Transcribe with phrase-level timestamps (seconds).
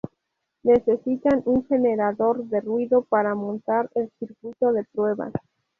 [0.63, 5.29] Necesitan un generador de ruido para montar el circuito de prueba.